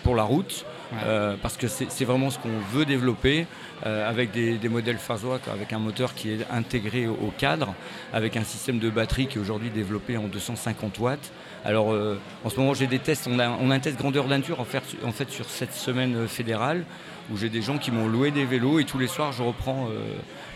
pour 0.04 0.16
la 0.16 0.24
route. 0.24 0.66
Ouais. 0.92 1.00
Euh, 1.06 1.36
parce 1.42 1.57
que 1.57 1.68
c'est 1.68 2.06
vraiment 2.06 2.30
ce 2.30 2.38
qu'on 2.38 2.60
veut 2.72 2.86
développer 2.86 3.48
euh, 3.88 4.07
avec 4.07 4.31
des, 4.31 4.57
des 4.60 4.69
modèles 4.69 5.00
Fazois, 5.00 5.39
quoi, 5.44 5.54
avec 5.54 5.74
un 5.74 5.80
moteur 5.80 6.13
qui 6.13 6.30
est 6.31 6.45
intégré 6.54 7.07
au, 7.07 7.33
cadre, 7.36 7.74
avec 8.13 8.38
un 8.38 8.44
système 8.44 8.77
de 8.77 8.92
batterie 8.92 9.25
qui 9.25 9.39
est 9.39 9.42
aujourd'hui 9.42 9.72
développé 9.72 10.16
en 10.16 10.27
250 10.27 11.00
watts. 11.00 11.31
Alors 11.66 11.92
euh, 11.92 12.19
en 12.44 12.51
ce 12.51 12.57
moment 12.60 12.75
j'ai 12.75 12.86
des 12.86 13.00
tests, 13.00 13.28
on 13.28 13.39
a, 13.39 13.50
on 13.50 13.71
a 13.71 13.75
un 13.75 13.80
test 13.80 13.98
grandeur 13.98 14.28
nature 14.28 14.60
en 14.60 14.63
fait, 14.66 14.83
en 15.04 15.12
fait 15.12 15.31
sur 15.31 15.50
cette 15.50 15.74
semaine 15.74 16.16
euh, 16.16 16.28
fédérale 16.28 16.86
où 17.33 17.38
j'ai 17.38 17.50
des 17.50 17.63
gens 17.63 17.80
qui 17.80 17.89
m'ont 17.89 18.07
loué 18.07 18.30
des 18.30 18.45
vélos 18.45 18.78
et 18.80 18.83
tous 18.86 19.00
les 19.00 19.07
soirs 19.07 19.31
je 19.31 19.42
reprends 19.42 19.88
euh, 19.89 19.98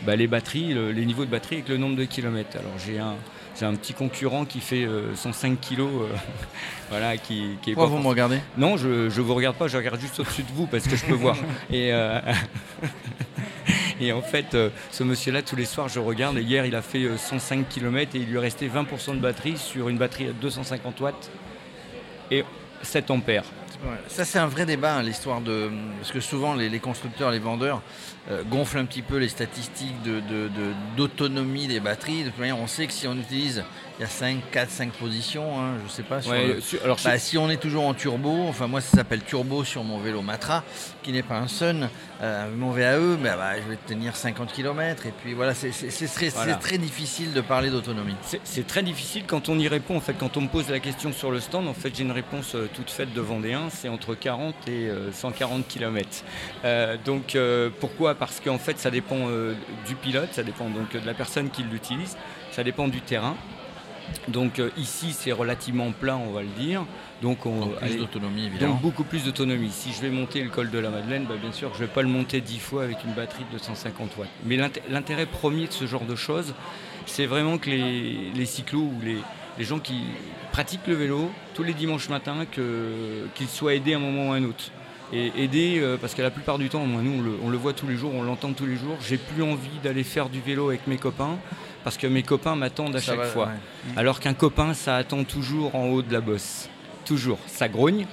bah, 0.03 0.15
les 0.15 0.27
batteries, 0.27 0.75
le- 0.75 0.91
les 0.91 1.05
niveaux 1.07 1.25
de 1.25 1.31
batterie 1.31 1.55
avec 1.55 1.69
le 1.69 1.77
nombre 1.77 1.95
de 1.95 2.03
kilomètres. 2.05 2.55
Alors 2.55 2.73
j'ai 2.85 2.99
un, 2.99 3.15
j'ai 3.57 3.65
un 3.65 3.75
petit 3.75 3.93
concurrent 3.93 4.45
qui 4.45 4.59
fait 4.59 4.83
euh, 4.83 5.15
105 5.15 5.59
kilos, 5.59 5.89
euh, 5.89 6.15
voilà, 6.89 7.17
qui, 7.17 7.57
qui 7.61 7.71
est 7.71 7.73
Pourquoi 7.73 7.89
pas 7.89 7.95
vous 7.97 8.03
me 8.03 8.07
regardez? 8.07 8.39
Non, 8.57 8.77
je 8.77 8.87
ne 9.05 9.21
vous 9.21 9.33
regarde 9.35 9.55
pas, 9.55 9.67
je 9.67 9.77
regarde 9.77 9.99
juste 9.99 10.19
au-dessus 10.19 10.43
de 10.43 10.51
vous 10.51 10.67
parce 10.67 10.87
que 10.87 10.95
je 10.95 11.05
peux 11.05 11.13
voir. 11.13 11.35
Et, 11.71 11.93
euh, 11.93 12.19
et 13.99 14.11
en 14.11 14.21
fait, 14.21 14.53
euh, 14.55 14.69
ce 14.91 15.03
monsieur-là, 15.03 15.41
tous 15.41 15.55
les 15.55 15.65
soirs, 15.65 15.89
je 15.89 15.99
regarde. 15.99 16.37
Et 16.37 16.41
hier, 16.41 16.65
il 16.65 16.75
a 16.75 16.81
fait 16.81 17.03
euh, 17.03 17.17
105 17.17 17.67
km 17.67 18.15
et 18.15 18.19
il 18.19 18.27
lui 18.27 18.39
restait 18.39 18.67
20% 18.67 19.15
de 19.15 19.19
batterie 19.19 19.57
sur 19.57 19.89
une 19.89 19.97
batterie 19.97 20.27
à 20.27 20.31
250 20.33 20.99
watts 21.01 21.31
et 22.31 22.43
7 22.81 23.11
ampères. 23.11 23.43
Ouais, 23.81 23.95
Ça, 24.09 24.25
c'est 24.25 24.39
un 24.39 24.47
vrai 24.47 24.65
débat, 24.65 24.95
hein, 24.95 25.03
l'histoire 25.03 25.39
de. 25.39 25.69
Parce 25.99 26.11
que 26.11 26.19
souvent, 26.19 26.53
les, 26.53 26.67
les 26.69 26.79
constructeurs, 26.79 27.31
les 27.31 27.39
vendeurs 27.39 27.81
euh, 28.29 28.43
gonflent 28.43 28.77
un 28.77 28.85
petit 28.85 29.01
peu 29.01 29.17
les 29.17 29.29
statistiques 29.29 30.01
de- 30.03 30.19
de- 30.19 30.47
de- 30.49 30.73
d'autonomie 30.97 31.67
des 31.67 31.79
batteries. 31.79 32.23
De 32.25 32.29
toute 32.29 32.39
manière, 32.39 32.59
on 32.59 32.67
sait 32.67 32.87
que 32.87 32.93
si 32.93 33.07
on 33.07 33.15
utilise. 33.15 33.63
Il 33.97 34.03
y 34.03 34.05
a 34.05 34.07
5, 34.07 34.39
4, 34.51 34.69
5 34.69 34.93
positions, 34.93 35.59
hein, 35.59 35.73
je 35.85 35.91
sais 35.91 36.03
pas. 36.03 36.21
Sur 36.21 36.31
Ouais, 36.31 36.47
le- 36.47 36.61
sur- 36.61 36.81
alors, 36.85 36.97
Bah, 37.03 37.19
si 37.19 37.37
on 37.37 37.49
est 37.49 37.57
toujours 37.57 37.85
en 37.85 37.93
turbo, 37.93 38.45
enfin 38.47 38.65
moi 38.67 38.79
ça 38.79 38.95
s'appelle 38.95 39.21
turbo 39.25 39.65
sur 39.65 39.83
mon 39.83 39.99
vélo 39.99 40.21
Matra, 40.21 40.63
qui 41.03 41.11
n'est 41.11 41.21
pas 41.21 41.35
un 41.37 41.49
Sun, 41.49 41.89
euh, 42.21 42.47
mon 42.55 42.71
VAE, 42.71 43.17
bah, 43.21 43.35
bah, 43.35 43.55
je 43.61 43.67
vais 43.69 43.75
tenir 43.87 44.15
50 44.15 44.53
km 44.53 45.05
et 45.05 45.11
puis 45.21 45.33
voilà, 45.33 45.53
c'est 45.53 45.71
très, 46.13 46.29
Voilà. 46.29 46.55
très 46.55 46.77
difficile 46.77 47.33
de 47.33 47.41
parler 47.41 47.69
d'autonomie. 47.71 48.15
C'est 48.45 48.65
très 48.65 48.83
difficile 48.83 49.23
quand 49.27 49.49
on 49.49 49.59
y 49.59 49.67
répond. 49.67 49.97
En 49.97 50.01
fait, 50.01 50.13
quand 50.17 50.37
on 50.37 50.41
me 50.41 50.47
pose 50.47 50.69
la 50.69 50.79
question 50.79 51.11
sur 51.11 51.29
le 51.29 51.41
stand, 51.41 51.67
en 51.67 51.73
fait, 51.73 51.93
j'ai 51.93 52.03
une 52.03 52.11
réponse 52.13 52.55
euh, 52.55 52.69
toute 52.73 52.91
faite 52.91 53.13
de 53.13 53.19
Vendéen. 53.19 53.68
C'est 53.69 53.89
entre 53.89 54.15
40 54.15 54.55
et 54.67 54.87
euh, 54.89 55.11
140 55.11 55.67
km. 55.67 56.23
donc, 57.05 57.35
euh, 57.35 57.69
pourquoi? 57.79 58.15
Parce 58.15 58.39
qu'en 58.39 58.57
fait, 58.57 58.77
ça 58.79 58.91
dépend 58.91 59.27
euh, 59.29 59.53
du 59.87 59.95
pilote, 59.95 60.29
ça 60.31 60.43
dépend 60.43 60.69
donc 60.69 60.91
de 60.93 61.05
la 61.05 61.13
personne 61.13 61.49
qui 61.49 61.63
l'utilise, 61.63 62.17
ça 62.51 62.63
dépend 62.63 62.87
du 62.87 63.01
terrain. 63.01 63.35
Donc 64.27 64.57
euh, 64.59 64.71
ici, 64.75 65.11
c'est 65.13 65.31
relativement 65.31 65.91
plat, 65.91 66.17
on 66.17 66.31
va 66.31 66.41
le 66.41 66.47
dire. 66.47 66.83
Donc, 67.21 67.45
on, 67.45 67.59
Donc 67.59 67.75
plus 67.75 67.85
allez, 67.85 67.97
d'autonomie 67.97 68.45
évidemment. 68.47 68.73
donc 68.73 68.81
beaucoup 68.81 69.03
plus 69.03 69.23
d'autonomie. 69.25 69.69
Si 69.71 69.91
je 69.93 70.01
vais 70.01 70.09
monter 70.09 70.41
le 70.41 70.49
col 70.49 70.71
de 70.71 70.79
la 70.79 70.89
Madeleine, 70.89 71.25
bah, 71.27 71.35
bien 71.39 71.51
sûr, 71.51 71.69
je 71.75 71.81
ne 71.81 71.87
vais 71.87 71.93
pas 71.93 72.01
le 72.01 72.07
monter 72.07 72.41
10 72.41 72.59
fois 72.59 72.83
avec 72.83 73.03
une 73.03 73.11
batterie 73.13 73.43
de 73.51 73.57
250 73.57 74.17
watts. 74.17 74.29
Mais 74.45 74.55
l'int- 74.55 74.71
l'intérêt 74.89 75.25
premier 75.27 75.67
de 75.67 75.73
ce 75.73 75.85
genre 75.85 76.05
de 76.05 76.15
choses, 76.15 76.55
c'est 77.05 77.25
vraiment 77.25 77.57
que 77.57 77.69
les, 77.69 78.31
les 78.33 78.45
cyclos 78.45 78.79
ou 78.81 79.01
les, 79.03 79.17
les 79.57 79.63
gens 79.65 79.79
qui 79.79 80.01
pratiquent 80.51 80.87
le 80.87 80.95
vélo 80.95 81.31
tous 81.53 81.63
les 81.63 81.73
dimanches 81.73 82.09
matins, 82.09 82.45
qu'ils 83.35 83.47
soient 83.47 83.73
aidés 83.75 83.93
à 83.93 83.97
un 83.97 83.99
moment 83.99 84.29
ou 84.29 84.33
à 84.33 84.35
un 84.35 84.43
autre. 84.43 84.71
Et 85.11 85.31
aider, 85.37 85.79
euh, 85.79 85.97
parce 85.99 86.13
que 86.13 86.21
la 86.21 86.29
plupart 86.29 86.59
du 86.59 86.69
temps, 86.69 86.85
moi, 86.85 87.01
nous, 87.01 87.19
on 87.19 87.21
le, 87.23 87.31
on 87.43 87.49
le 87.49 87.57
voit 87.57 87.73
tous 87.73 87.87
les 87.87 87.95
jours, 87.95 88.13
on 88.13 88.21
l'entend 88.21 88.53
tous 88.53 88.67
les 88.67 88.75
jours, 88.75 88.95
j'ai 89.01 89.17
plus 89.17 89.41
envie 89.41 89.79
d'aller 89.83 90.03
faire 90.03 90.29
du 90.29 90.39
vélo 90.39 90.69
avec 90.69 90.85
mes 90.85 90.97
copains, 90.97 91.37
parce 91.83 91.97
que 91.97 92.05
mes 92.05 92.21
copains 92.21 92.55
m'attendent 92.55 92.95
à 92.95 92.99
Ça 92.99 93.07
chaque 93.13 93.17
va, 93.19 93.25
fois. 93.25 93.45
ouais. 93.47 93.97
Alors 93.97 94.19
qu'un 94.19 94.35
copain, 94.35 94.75
ça 94.75 94.95
attend 94.97 95.23
toujours 95.23 95.73
en 95.75 95.87
haut 95.87 96.03
de 96.03 96.13
la 96.13 96.21
bosse. 96.21 96.69
Toujours. 97.05 97.39
Ça 97.47 97.67
grogne, 97.67 98.05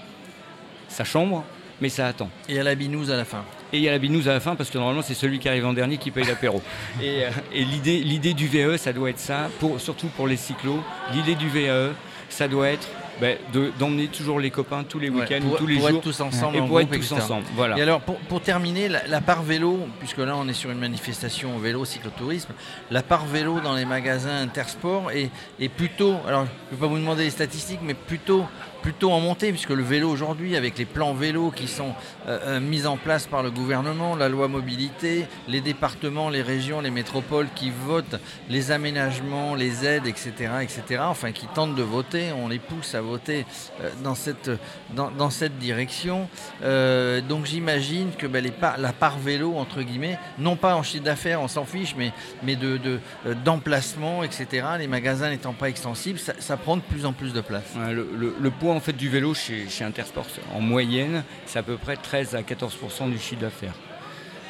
ça 0.89 1.05
chambre, 1.05 1.45
mais 1.83 1.91
ça 1.91 2.07
attend. 2.07 2.31
Et 2.49 2.59
a 2.59 2.63
la 2.63 2.75
binouse 2.75 3.11
à 3.11 3.17
la 3.19 3.27
fin. 3.27 3.45
Et 3.73 3.79
il 3.79 3.83
y 3.83 3.89
a 3.89 3.93
la 3.93 3.99
binouse 3.99 4.29
à 4.29 4.33
la 4.33 4.41
fin 4.41 4.55
parce 4.55 4.71
que 4.71 4.79
normalement 4.79 5.03
c'est 5.03 5.15
celui 5.15 5.39
qui 5.39 5.49
arrive 5.49 5.67
en 5.67 5.73
dernier 5.73 5.99
qui 5.99 6.11
paye 6.11 6.25
l'apéro. 6.25 6.63
Et, 7.03 7.25
euh, 7.25 7.31
l'idée, 7.53 8.35
du 8.35 8.47
VE, 8.47 8.77
ça 8.77 8.93
doit 8.93 9.11
être 9.11 9.19
ça, 9.19 9.49
surtout 9.79 10.09
pour 10.09 10.27
les 10.29 10.37
cyclos. 10.37 10.81
L'idée 11.13 11.35
du 11.35 11.49
VE, 11.49 11.93
ça 12.29 12.49
doit 12.49 12.69
être 12.69 12.89
ben, 13.21 13.39
d'emmener 13.79 14.09
toujours 14.09 14.41
les 14.41 14.51
copains 14.51 14.85
tous 14.85 14.99
les 14.99 15.09
week-ends, 15.09 15.41
tous 15.57 15.67
les 15.67 15.77
pour 15.77 15.89
jours. 15.89 15.99
Être 15.99 16.05
tous 16.05 16.21
ensemble, 16.21 16.57
et 16.57 16.61
pour 16.61 16.81
être 16.81 16.91
tous 16.91 17.13
ensemble. 17.13 17.45
Voilà. 17.55 17.79
Et 17.79 17.83
alors, 17.83 18.01
pour, 18.01 18.17
pour 18.17 18.41
terminer, 18.41 18.89
la, 18.89 19.21
part 19.21 19.43
vélo, 19.43 19.89
puisque 19.99 20.19
là 20.19 20.37
on 20.37 20.47
est 20.49 20.53
sur 20.53 20.71
une 20.71 20.79
manifestation 20.79 21.59
vélo, 21.59 21.85
cyclotourisme, 21.85 22.53
la 22.91 23.03
part 23.03 23.27
vélo 23.27 23.61
dans 23.61 23.75
les 23.75 23.85
magasins 23.85 24.37
Intersport 24.41 25.11
est, 25.11 25.31
est 25.61 25.69
plutôt, 25.69 26.17
alors 26.27 26.45
je 26.45 26.75
ne 26.75 26.77
vais 26.77 26.81
pas 26.81 26.87
vous 26.87 26.99
demander 26.99 27.25
les 27.25 27.31
statistiques, 27.31 27.81
mais 27.83 27.95
plutôt 27.95 28.45
plutôt 28.87 29.11
en 29.11 29.19
montée, 29.19 29.51
puisque 29.51 29.71
le 29.71 29.83
vélo 29.83 30.09
aujourd'hui, 30.09 30.55
avec 30.55 30.79
les 30.79 30.85
plans 30.85 31.13
vélo 31.13 31.51
qui 31.51 31.67
sont 31.67 31.93
euh, 32.29 32.39
euh, 32.45 32.61
mis 32.61 32.87
en 32.87 32.97
place 32.97 33.27
par 33.27 33.43
le 33.43 33.51
gouvernement, 33.51 34.15
la 34.15 34.29
loi 34.29 34.47
mobilité, 34.47 35.27
les 35.49 35.61
départements, 35.61 36.31
les 36.31 36.41
régions, 36.41 36.81
les 36.81 36.93
métropoles 36.93 37.49
qui 37.57 37.73
votent 37.85 38.21
les 38.49 38.71
aménagements, 38.71 39.57
les 39.57 39.85
aides, 39.85 40.07
etc., 40.07 40.31
etc., 40.63 41.03
enfin 41.03 41.33
qui 41.33 41.49
tentent 41.49 41.75
de 41.75 41.83
voter, 41.83 42.31
on 42.31 42.47
les 42.47 42.61
pousse 42.61 42.95
à 42.95 43.01
voter 43.07 43.47
euh, 43.81 43.91
dans, 44.03 44.15
cette, 44.15 44.51
dans, 44.95 45.31
cette 45.31 45.59
direction. 45.59 46.29
donc 46.63 47.47
j'imagine 47.47 48.11
que 48.17 48.27
ben, 48.27 48.43
les 48.43 48.53
la 48.79 48.93
part 48.93 49.19
vélo, 49.19 49.55
entre 49.57 49.83
guillemets, 49.83 50.19
non 50.39 50.57
pas 50.57 50.75
en 50.75 50.83
chiffre 50.83 51.05
d'affaires, 51.05 51.41
on 51.41 51.49
s'en 51.49 51.65
fiche, 51.65 51.95
mais, 51.97 52.13
mais 52.43 52.57
de, 52.57 53.01
d'emplacement, 53.45 54.23
etc., 54.23 54.67
les 54.79 54.87
magasins 54.87 55.31
n'étant 55.31 55.53
pas 55.53 55.69
extensibles, 55.69 56.19
ça, 56.19 56.57
prend 56.57 56.77
de 56.77 56.83
plus 56.83 57.07
en 57.07 57.13
plus 57.13 57.33
de 57.33 57.41
place. 57.41 57.75
le 57.77 58.51
poids 58.51 58.75
en 58.75 58.81
fait 58.81 58.93
du 58.93 59.09
vélo 59.09 59.35
chez, 59.35 59.69
chez 59.69 59.85
Intersport, 59.85 60.27
en 60.55 60.61
moyenne, 60.61 61.23
c'est 61.47 61.59
à 61.59 61.63
peu 61.63 61.77
près 61.77 61.97
13 61.97 62.35
à 62.35 62.43
14% 62.43 63.11
du 63.11 63.19
chiffre 63.19 63.41
d'affaires. 63.41 63.75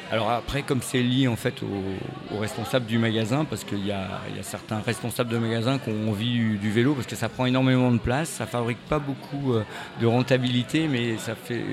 Alors 0.09 0.31
après, 0.31 0.61
comme 0.61 0.81
c'est 0.81 1.01
lié 1.01 1.27
en 1.27 1.35
fait 1.35 1.61
aux, 1.63 2.39
responsables 2.39 2.85
du 2.85 2.97
magasin, 2.97 3.43
parce 3.43 3.65
qu'il 3.65 3.85
y, 3.85 3.91
a, 3.91 4.07
certains 4.41 4.79
responsables 4.79 5.29
de 5.29 5.37
magasin 5.37 5.79
qui 5.79 5.89
ont 5.89 6.09
envie 6.09 6.57
du, 6.57 6.71
vélo, 6.71 6.93
parce 6.93 7.07
que 7.07 7.17
ça 7.17 7.27
prend 7.27 7.45
énormément 7.45 7.91
de 7.91 7.97
place, 7.97 8.29
ça 8.29 8.45
fabrique 8.45 8.79
pas 8.87 8.99
beaucoup 8.99 9.53
euh, 9.53 9.63
de 9.99 10.05
rentabilité, 10.05 10.87
mais 10.87 11.17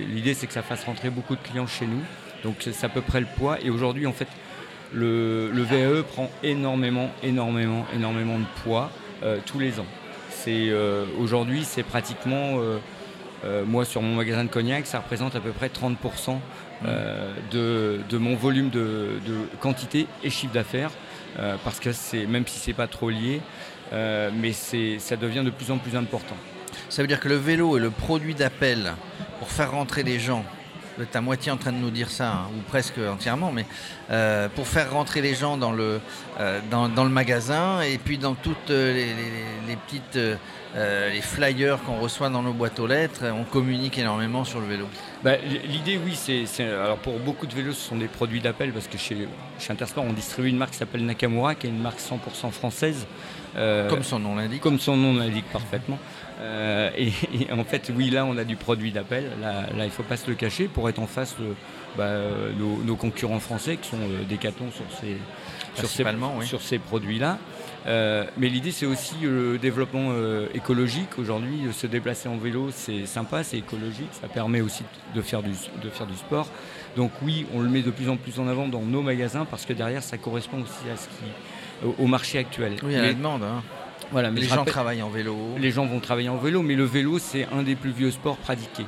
l'idée 0.08 0.34
c'est 0.34 0.48
que 0.48 0.52
ça 0.52 0.62
fasse 0.62 0.84
rentrer 0.84 1.10
beaucoup 1.10 1.36
de 1.36 1.40
clients 1.40 1.68
chez 1.68 1.86
nous. 1.86 2.00
Donc 2.42 2.56
c'est 2.60 2.84
à 2.84 2.88
peu 2.88 3.02
près 3.02 3.20
le 3.20 3.26
poids. 3.36 3.58
Et 3.62 3.70
aujourd'hui, 3.70 4.06
en 4.06 4.12
fait, 4.12 4.28
le, 4.92 5.50
le, 5.52 5.62
VAE 5.62 6.02
prend 6.02 6.28
énormément, 6.42 7.10
énormément, 7.22 7.86
énormément 7.94 8.38
de 8.38 8.44
poids 8.64 8.90
euh, 9.22 9.38
tous 9.46 9.60
les 9.60 9.78
ans. 9.78 9.86
Euh, 10.46 11.06
aujourd'hui, 11.20 11.64
c'est 11.64 11.84
pratiquement, 11.84 12.58
moi 13.66 13.84
sur 13.84 14.02
mon 14.02 14.16
magasin 14.16 14.44
de 14.44 14.50
cognac, 14.50 14.86
ça 14.86 14.98
représente 14.98 15.36
à 15.36 15.40
peu 15.40 15.52
près 15.52 15.68
30% 15.68 16.38
de, 16.84 18.18
mon 18.18 18.36
volume 18.36 18.70
de, 18.70 19.18
quantité 19.60 20.06
et 20.22 20.30
chiffre 20.30 20.52
d'affaires, 20.52 20.90
parce 21.64 21.80
que 21.80 21.92
c'est, 21.92 22.26
même 22.26 22.46
si 22.46 22.58
c'est 22.58 22.72
pas 22.72 22.86
trop 22.86 23.10
lié, 23.10 23.40
mais 23.92 24.52
ça 24.52 25.16
devient 25.16 25.42
de 25.44 25.50
plus 25.50 25.70
en 25.70 25.78
plus 25.78 25.96
important. 25.96 26.36
Ça 26.88 27.02
veut 27.02 27.08
dire 27.08 27.20
que 27.20 27.28
le 27.28 27.36
vélo 27.36 27.76
est 27.76 27.80
le 27.80 27.90
produit 27.90 28.34
d'appel 28.34 28.92
pour 29.38 29.50
faire 29.50 29.72
rentrer 29.72 30.02
les 30.02 30.18
gens 30.18 30.44
vous 30.96 31.02
êtes 31.02 31.16
à 31.16 31.20
moitié 31.20 31.50
en 31.50 31.56
train 31.56 31.72
de 31.72 31.78
nous 31.78 31.90
dire 31.90 32.10
ça, 32.10 32.30
hein, 32.30 32.48
ou 32.56 32.60
presque 32.68 32.98
entièrement, 32.98 33.50
mais 33.52 33.66
euh, 34.10 34.48
pour 34.48 34.66
faire 34.66 34.92
rentrer 34.92 35.20
les 35.20 35.34
gens 35.34 35.56
dans 35.56 35.72
le, 35.72 36.00
euh, 36.40 36.60
dans, 36.70 37.04
le 37.04 37.10
magasin 37.10 37.80
et 37.82 37.98
puis 37.98 38.18
dans 38.18 38.34
toutes 38.34 38.70
les, 38.70 39.14
petites 39.86 40.16
euh, 40.16 41.10
les 41.10 41.20
flyers 41.20 41.82
qu'on 41.82 41.98
reçoit 41.98 42.28
dans 42.28 42.42
nos 42.42 42.52
boîtes 42.52 42.78
aux 42.78 42.86
lettres, 42.86 43.24
on 43.32 43.44
communique 43.44 43.98
énormément 43.98 44.44
sur 44.44 44.60
le 44.60 44.66
vélo. 44.66 44.86
Bah, 45.22 45.36
l'idée, 45.36 45.98
oui, 46.04 46.14
c'est 46.16 46.64
alors 46.64 46.98
pour 46.98 47.18
beaucoup 47.18 47.46
de 47.46 47.54
vélos, 47.54 47.72
ce 47.72 47.88
sont 47.88 47.96
des 47.96 48.08
produits 48.08 48.40
d'appel 48.40 48.72
parce 48.72 48.86
que 48.86 48.98
chez, 48.98 49.28
chez 49.58 49.72
Intersport, 49.72 50.04
on 50.04 50.12
distribue 50.12 50.48
une 50.48 50.58
marque 50.58 50.72
qui 50.72 50.78
s'appelle 50.78 51.04
Nakamura, 51.04 51.54
qui 51.54 51.66
est 51.66 51.70
une 51.70 51.82
marque 51.82 52.00
100% 52.00 52.50
française. 52.50 53.06
Comme 53.54 54.02
son 54.02 54.18
nom 54.18 54.36
l'indique. 54.36 54.60
Comme 54.60 54.78
son 54.78 54.96
nom 54.96 55.14
l'indique 55.14 55.46
parfaitement. 55.52 55.98
Euh, 56.40 56.90
et, 56.96 57.12
en 57.52 57.64
fait, 57.64 57.90
oui, 57.94 58.10
là, 58.10 58.24
on 58.24 58.36
a 58.36 58.44
du 58.44 58.56
produit 58.56 58.92
d'appel. 58.92 59.30
Là, 59.40 59.66
il 59.72 59.84
ne 59.84 59.88
faut 59.88 60.02
pas 60.02 60.16
se 60.16 60.28
le 60.28 60.36
cacher 60.36 60.68
pour 60.68 60.88
être 60.88 60.98
en 60.98 61.06
face 61.06 61.36
de 61.38 61.54
bah, 61.96 62.10
nos, 62.58 62.96
concurrents 62.96 63.40
français 63.40 63.76
qui 63.76 63.88
sont 63.88 63.98
euh, 63.98 64.24
Decathlon 64.28 64.70
sur 64.70 64.84
ces, 65.00 65.16
sur 65.74 65.88
ces, 65.88 66.46
sur 66.46 66.60
ces 66.60 66.78
produits-là. 66.78 67.38
Euh, 67.86 68.24
mais 68.38 68.48
l'idée, 68.48 68.70
c'est 68.70 68.86
aussi 68.86 69.14
le 69.22 69.58
développement 69.58 70.12
écologique. 70.54 71.18
Aujourd'hui, 71.18 71.68
se 71.72 71.86
déplacer 71.86 72.28
en 72.28 72.36
vélo, 72.36 72.70
c'est 72.72 73.06
sympa, 73.06 73.44
c'est 73.44 73.58
écologique. 73.58 74.08
Ça 74.20 74.28
permet 74.28 74.60
aussi 74.60 74.84
de 75.14 75.20
faire, 75.20 75.42
du, 75.42 75.52
de 75.82 75.90
faire 75.90 76.06
du 76.06 76.16
sport. 76.16 76.48
Donc 76.96 77.10
oui, 77.22 77.46
on 77.52 77.60
le 77.60 77.68
met 77.68 77.82
de 77.82 77.90
plus 77.90 78.08
en 78.08 78.16
plus 78.16 78.38
en 78.38 78.46
avant 78.46 78.68
dans 78.68 78.80
nos 78.80 79.02
magasins 79.02 79.44
parce 79.44 79.66
que 79.66 79.72
derrière, 79.72 80.02
ça 80.02 80.16
correspond 80.16 80.62
aussi 80.62 80.88
à 80.92 80.96
ce 80.96 81.08
qui, 81.08 81.24
au, 81.98 82.06
marché 82.06 82.38
actuel. 82.38 82.76
Oui, 82.82 82.96
à 82.96 83.02
la 83.02 83.14
demande. 83.14 83.42
Hein 83.42 83.62
les 84.34 84.42
gens 84.42 84.64
travaillent 84.64 85.02
en 85.02 85.10
vélo. 85.10 85.36
Les 85.58 85.70
gens 85.70 85.86
vont 85.86 86.00
travailler 86.00 86.28
en 86.28 86.36
vélo, 86.36 86.62
mais 86.62 86.74
le 86.74 86.84
vélo, 86.84 87.18
c'est 87.18 87.46
un 87.52 87.62
des 87.62 87.74
plus 87.74 87.90
vieux 87.90 88.10
sports 88.10 88.36
pratiqués. 88.36 88.86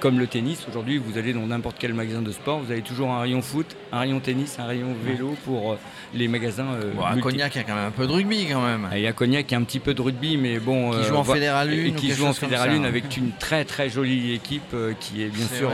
Comme 0.00 0.18
le 0.18 0.26
tennis, 0.26 0.66
aujourd'hui, 0.68 0.98
vous 0.98 1.16
allez 1.16 1.32
dans 1.32 1.46
n'importe 1.46 1.76
quel 1.78 1.94
magasin 1.94 2.22
de 2.22 2.32
sport, 2.32 2.58
vous 2.58 2.72
avez 2.72 2.82
toujours 2.82 3.12
un 3.12 3.20
rayon 3.20 3.40
foot, 3.40 3.76
un 3.92 4.00
rayon 4.00 4.18
tennis, 4.18 4.58
un 4.58 4.64
rayon 4.64 4.96
vélo 5.04 5.36
pour 5.44 5.72
euh, 5.72 5.76
les 6.12 6.26
magasins. 6.26 6.72
Euh, 6.72 6.92
à 7.06 7.16
Cognac, 7.20 7.54
il 7.54 7.58
y 7.58 7.60
a 7.60 7.64
quand 7.64 7.76
même 7.76 7.86
un 7.86 7.92
peu 7.92 8.08
de 8.08 8.12
rugby 8.12 8.48
quand 8.50 8.62
même. 8.62 8.88
Et 8.96 9.06
à 9.06 9.12
Cognac, 9.12 9.46
il 9.48 9.52
y 9.52 9.54
a 9.54 9.58
un 9.58 9.62
petit 9.62 9.78
peu 9.78 9.94
de 9.94 10.02
rugby, 10.02 10.36
mais 10.36 10.58
bon. 10.58 10.90
Qui 10.90 11.04
joue 11.04 11.14
en 11.14 11.20
euh, 11.20 11.34
Fédéral 11.34 11.68
1 11.68 11.72
et 11.72 11.92
qui 11.92 12.10
joue 12.10 12.26
en 12.26 12.32
Fédéral 12.32 12.70
1 12.70 12.82
avec 12.82 13.16
une 13.16 13.30
très 13.38 13.64
très 13.64 13.90
jolie 13.90 14.34
équipe 14.34 14.74
qui 14.98 15.22
est 15.22 15.28
bien 15.28 15.46
sûr 15.46 15.70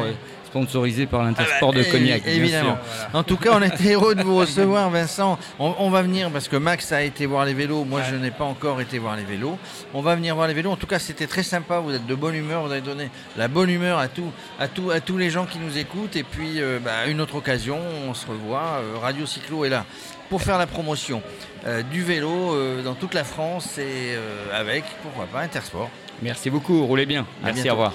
sponsorisé 0.49 1.07
par 1.07 1.23
l'Intersport 1.23 1.73
de 1.73 1.81
ah 1.81 1.85
bah, 1.85 1.90
Cognac. 1.90 2.23
Évidemment. 2.26 2.78
En 3.12 3.23
tout 3.23 3.37
cas, 3.37 3.50
on 3.52 3.62
était 3.62 3.93
heureux 3.93 4.14
de 4.14 4.23
vous 4.23 4.37
recevoir, 4.45 4.88
Vincent. 4.90 5.38
On, 5.59 5.90
va 5.90 6.02
venir 6.02 6.31
parce 6.31 6.49
que 6.49 6.57
Max 6.57 6.90
a 6.93 7.02
été 7.02 7.26
voir 7.26 7.45
les 7.45 7.55
vélos. 7.55 7.85
Moi, 7.85 8.00
je 8.09 8.17
n'ai 8.17 8.31
pas 8.31 8.45
encore 8.45 8.81
été 8.81 8.99
voir 8.99 9.17
les 9.17 9.25
vélos. 9.25 9.59
On 9.95 10.00
va 10.00 10.17
venir 10.17 10.35
voir 10.35 10.49
les 10.49 10.55
vélos. 10.55 10.71
En 10.71 10.76
tout 10.76 10.87
cas, 10.87 10.99
c'était 10.99 11.26
très 11.26 11.43
sympa. 11.43 11.78
Vous 11.78 11.93
êtes 11.93 12.07
de 12.07 12.14
bonne 12.14 12.35
humeur. 12.35 12.64
Vous 12.64 12.73
avez 12.73 12.81
donné 12.81 13.11
la 13.37 13.49
bonne 13.49 13.71
humeur 13.71 13.99
à, 13.99 14.09
tout, 14.09 14.33
à, 14.59 14.69
tout, 14.69 14.90
à 14.90 15.00
tous 15.00 15.19
les 15.19 15.31
gens 15.31 15.45
qui 15.45 15.59
nous 15.59 15.76
écoutent. 15.76 16.17
Et 16.17 16.25
puis, 16.25 16.61
euh, 16.61 16.78
bah, 16.83 17.07
une 17.07 17.21
autre 17.21 17.37
occasion, 17.37 17.78
on 18.09 18.14
se 18.14 18.26
revoit. 18.26 18.81
Euh, 18.81 18.99
Radio 19.00 19.26
Cyclo 19.26 19.64
est 19.64 19.71
là 19.71 19.85
pour 20.31 20.43
faire 20.43 20.59
la 20.59 20.67
promotion 20.67 21.23
euh, 21.67 21.83
du 21.83 22.02
vélo 22.02 22.83
dans 22.83 22.95
toute 22.95 23.14
la 23.14 23.25
France 23.25 23.78
et 23.78 24.14
avec, 24.55 24.85
pourquoi 25.02 25.26
pas, 25.26 25.40
Intersport. 25.40 25.90
Merci 26.23 26.50
beaucoup. 26.50 26.85
Roulez 26.87 27.07
bien. 27.07 27.26
Merci. 27.43 27.69
Au 27.71 27.73
revoir 27.73 27.93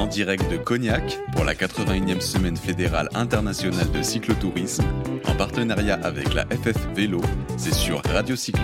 en 0.00 0.06
direct 0.06 0.50
de 0.50 0.56
Cognac 0.56 1.18
pour 1.32 1.44
la 1.44 1.54
81e 1.54 2.20
semaine 2.20 2.56
fédérale 2.56 3.10
internationale 3.14 3.90
de 3.92 4.02
cyclotourisme, 4.02 4.84
en 5.26 5.34
partenariat 5.34 6.00
avec 6.02 6.32
la 6.32 6.46
FF 6.46 6.88
Vélo, 6.94 7.20
c'est 7.58 7.74
sur 7.74 8.00
Radio 8.06 8.34
Cyclo. 8.34 8.62